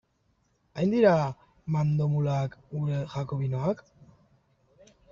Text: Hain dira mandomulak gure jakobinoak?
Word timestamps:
Hain 0.79 0.93
dira 0.93 1.11
mandomulak 1.77 2.57
gure 2.73 3.05
jakobinoak? 3.15 3.89